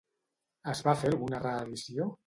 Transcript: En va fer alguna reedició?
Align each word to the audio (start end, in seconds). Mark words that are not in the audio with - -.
En 0.73 0.81
va 0.89 0.97
fer 1.03 1.13
alguna 1.13 1.43
reedició? 1.47 2.13